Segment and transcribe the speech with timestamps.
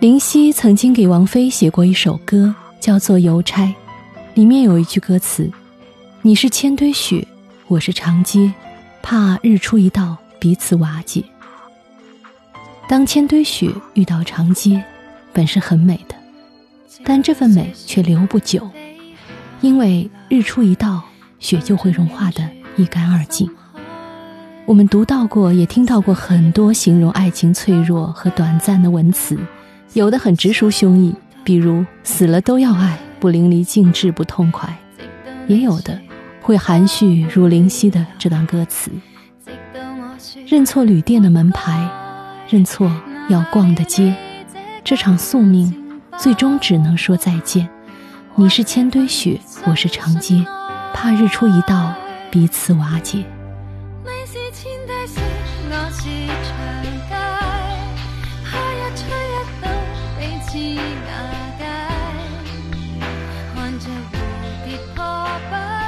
[0.00, 3.64] 林夕曾经给王菲写过一首歌，叫做《邮差》，
[4.32, 5.50] 里面有一句歌词
[6.22, 7.28] ：“你是千堆雪，
[7.66, 8.50] 我是长街，
[9.02, 11.22] 怕日出一到，彼此瓦解。”
[12.88, 14.82] 当千堆雪遇到长街，
[15.34, 16.14] 本是很美的，
[17.04, 18.70] 但这份美却留不久，
[19.60, 21.02] 因为日出一到，
[21.40, 23.50] 雪就会融化的一干二净。
[24.64, 29.38] 我们读到过，也听到过很多形容爱情脆弱和短暂的文词。
[29.92, 34.72] 有的很直抒胸臆比如死了都要爱不淋漓尽致不痛快
[35.48, 35.98] 也有的
[36.40, 38.90] 会含蓄如灵犀的这段歌词。
[40.46, 41.88] 认错旅店的门牌
[42.48, 42.90] 认错
[43.28, 44.14] 要逛的街
[44.84, 47.68] 这场宿命最终只能说再见。
[48.34, 50.44] 你是千堆雪我是长街
[50.94, 51.92] 怕日出一到
[52.30, 53.24] 彼此瓦解。
[54.04, 55.20] 你是千堆雪
[55.68, 56.08] 我是
[56.46, 57.19] 长街
[64.70, 65.79] Sweet Papa.